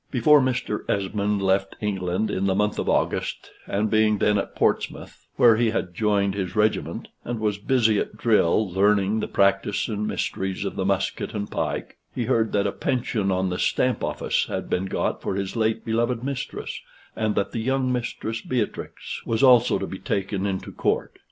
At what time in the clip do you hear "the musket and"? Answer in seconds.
10.75-11.51